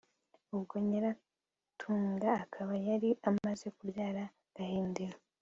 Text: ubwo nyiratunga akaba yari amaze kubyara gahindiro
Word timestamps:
ubwo 0.55 0.75
nyiratunga 0.87 2.29
akaba 2.43 2.73
yari 2.87 3.09
amaze 3.29 3.65
kubyara 3.77 4.23
gahindiro 4.55 5.17